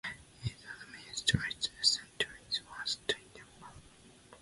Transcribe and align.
Its 0.43 0.55
administrative 0.77 1.85
centre 1.85 2.35
was 2.71 2.97
Tyumen. 3.07 3.69